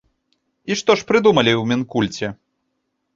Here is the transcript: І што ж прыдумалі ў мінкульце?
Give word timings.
І 0.69 0.77
што 0.79 0.95
ж 1.01 1.05
прыдумалі 1.11 1.53
ў 1.57 1.63
мінкульце? 1.73 2.27